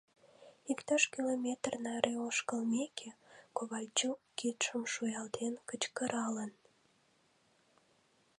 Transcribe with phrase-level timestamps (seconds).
[0.71, 3.09] Иктаж километр наре ошкылмеке,
[3.57, 6.51] Ковальчук, кидшым шуялтен, кычкыралын: